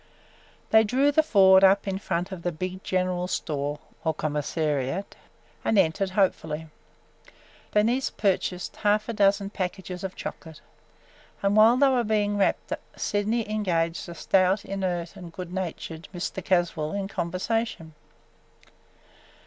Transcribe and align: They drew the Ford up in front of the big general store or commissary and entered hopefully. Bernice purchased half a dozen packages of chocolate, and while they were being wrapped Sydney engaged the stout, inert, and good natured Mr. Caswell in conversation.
They 0.71 0.83
drew 0.83 1.11
the 1.11 1.21
Ford 1.21 1.63
up 1.63 1.87
in 1.87 1.99
front 1.99 2.31
of 2.31 2.41
the 2.41 2.51
big 2.51 2.83
general 2.83 3.27
store 3.27 3.77
or 4.03 4.15
commissary 4.15 4.89
and 4.89 5.77
entered 5.77 6.09
hopefully. 6.17 6.65
Bernice 7.71 8.09
purchased 8.09 8.77
half 8.77 9.07
a 9.07 9.13
dozen 9.13 9.51
packages 9.51 10.03
of 10.03 10.15
chocolate, 10.15 10.59
and 11.43 11.55
while 11.55 11.77
they 11.77 11.89
were 11.89 12.03
being 12.03 12.35
wrapped 12.35 12.73
Sydney 12.97 13.47
engaged 13.47 14.07
the 14.07 14.15
stout, 14.15 14.65
inert, 14.65 15.15
and 15.15 15.31
good 15.31 15.53
natured 15.53 16.07
Mr. 16.15 16.43
Caswell 16.43 16.93
in 16.93 17.07
conversation. 17.07 17.93